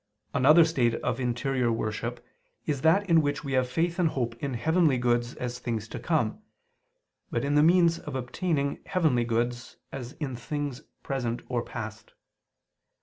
Another 0.33 0.65
state 0.65 0.95
of 0.95 1.19
interior 1.19 1.71
worship 1.71 2.25
is 2.65 2.81
that 2.81 3.07
in 3.07 3.21
which 3.21 3.43
we 3.43 3.53
have 3.53 3.69
faith 3.69 3.99
and 3.99 4.09
hope 4.09 4.33
in 4.41 4.55
heavenly 4.55 4.97
goods 4.97 5.35
as 5.35 5.59
things 5.59 5.87
to 5.89 5.99
come; 5.99 6.41
but 7.29 7.45
in 7.45 7.53
the 7.53 7.61
means 7.61 7.99
of 7.99 8.15
obtaining 8.15 8.81
heavenly 8.87 9.25
goods, 9.25 9.77
as 9.91 10.13
in 10.13 10.35
things 10.35 10.81
present 11.03 11.43
or 11.49 11.61
past. 11.61 12.13